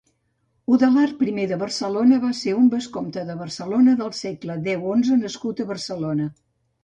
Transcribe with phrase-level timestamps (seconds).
[0.75, 5.69] Udalard primer de Barcelona va ser un vescomte de Barcelona del segle deu-onze nascut a
[5.75, 6.27] Barcelona.